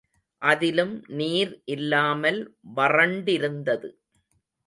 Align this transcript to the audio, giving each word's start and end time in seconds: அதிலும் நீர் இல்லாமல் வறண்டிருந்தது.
அதிலும் 0.41 0.93
நீர் 1.11 1.51
இல்லாமல் 1.65 2.39
வறண்டிருந்தது. 2.75 3.89